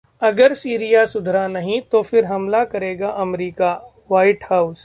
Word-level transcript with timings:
अगर 0.21 0.53
सीरिया 0.53 1.05
सुधरा 1.05 1.47
नहीं, 1.47 1.81
तो 1.81 2.01
फिर 2.01 2.25
हमला 2.25 2.63
करेगा 2.63 3.07
अमेरिकाः 3.07 3.73
व्हाइट 4.11 4.43
हाउस 4.43 4.79